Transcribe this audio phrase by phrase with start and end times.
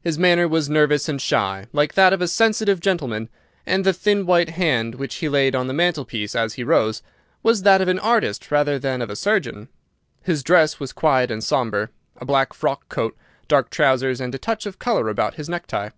[0.00, 3.28] His manner was nervous and shy, like that of a sensitive gentleman,
[3.66, 7.02] and the thin white hand which he laid on the mantelpiece as he rose
[7.42, 9.66] was that of an artist rather than of a surgeon.
[10.22, 13.16] His dress was quiet and sombre—a black frock coat,
[13.48, 15.88] dark trousers, and a touch of colour about his necktie.